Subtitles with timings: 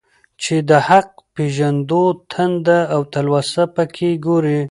[0.41, 4.59] چي د حق پېژندو تنده او تلوسه په كي گورې.